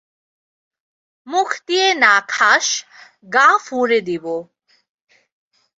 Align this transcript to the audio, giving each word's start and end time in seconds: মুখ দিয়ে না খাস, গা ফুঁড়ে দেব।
মুখ 1.27 1.49
দিয়ে 1.67 1.87
না 1.93 2.13
খাস, 2.27 2.67
গা 3.33 3.47
ফুঁড়ে 3.65 3.99
দেব। 4.01 4.25